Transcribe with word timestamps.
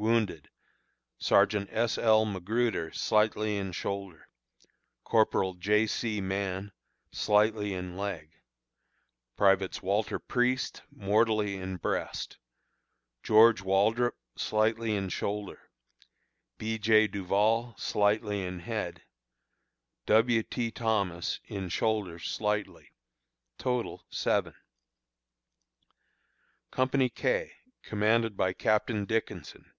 Wounded: 0.00 0.48
Sergeant 1.18 1.70
S. 1.72 1.98
L. 1.98 2.24
McGruder, 2.24 2.94
slightly 2.94 3.56
in 3.56 3.72
shoulder; 3.72 4.28
Corporal 5.02 5.54
J. 5.54 5.88
C. 5.88 6.20
Mann, 6.20 6.70
slightly 7.10 7.74
in 7.74 7.96
leg; 7.96 8.30
Privates 9.36 9.82
Walter 9.82 10.20
Priest, 10.20 10.82
mortally 10.92 11.56
in 11.56 11.78
breast; 11.78 12.38
George 13.24 13.60
Waldrop, 13.62 14.14
slightly 14.36 14.94
in 14.94 15.08
shoulder; 15.08 15.68
B. 16.58 16.78
J. 16.78 17.08
Duval, 17.08 17.74
slightly 17.76 18.44
in 18.44 18.60
head; 18.60 19.02
W. 20.06 20.44
T. 20.44 20.70
Thomas, 20.70 21.40
in 21.46 21.68
shoulder 21.68 22.20
slightly. 22.20 22.92
Total, 23.58 24.06
7. 24.10 24.54
Company 26.70 27.08
K, 27.08 27.50
commanded 27.82 28.36
by 28.36 28.52
Captain 28.52 29.04
Dickinson. 29.04 29.72